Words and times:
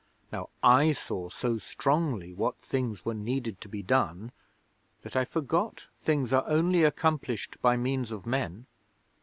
Now 0.31 0.49
I 0.63 0.93
saw 0.93 1.29
so 1.29 1.59
strongly 1.59 2.33
what 2.33 2.57
things 2.57 3.05
were 3.05 3.13
needed 3.13 3.61
to 3.61 3.69
be 3.69 3.83
done, 3.83 4.31
that 5.03 5.15
I 5.15 5.25
forgot 5.25 5.89
things 5.99 6.33
are 6.33 6.43
only 6.47 6.83
accomplished 6.83 7.61
by 7.61 7.77
means 7.77 8.09
of 8.09 8.25
men. 8.25 8.65